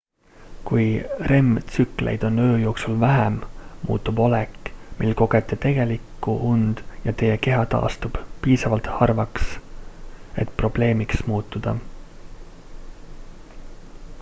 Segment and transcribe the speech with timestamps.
[0.65, 0.85] kui
[1.31, 3.35] rem-tsükleid on öö jooksul vähem
[3.89, 8.17] muutub olek mil kogete tegelikku und ja teie keha taastub
[8.47, 9.51] piisavalt harvaks
[10.45, 11.75] et probleemiks muutuda